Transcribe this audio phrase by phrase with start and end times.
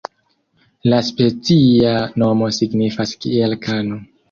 [0.93, 1.93] La specia
[2.23, 4.05] nomo signifas kiel kano.